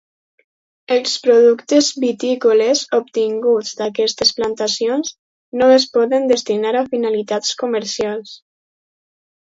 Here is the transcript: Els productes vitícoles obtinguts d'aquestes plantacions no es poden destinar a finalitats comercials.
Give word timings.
Els 0.93 1.11
productes 1.25 1.89
vitícoles 2.05 2.81
obtinguts 3.01 3.77
d'aquestes 3.83 4.35
plantacions 4.41 5.15
no 5.63 5.71
es 5.77 5.89
poden 5.99 6.29
destinar 6.37 6.77
a 6.83 6.87
finalitats 6.93 7.57
comercials. 7.65 8.39